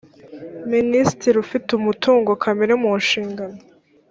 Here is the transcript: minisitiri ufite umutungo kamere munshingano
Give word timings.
minisitiri 0.71 1.35
ufite 1.45 1.69
umutungo 1.73 2.29
kamere 2.43 2.73
munshingano 2.81 3.59